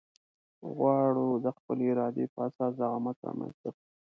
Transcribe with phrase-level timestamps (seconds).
[0.75, 3.83] غواړو د خپلې ارادې په اساس زعامت رامنځته کړو.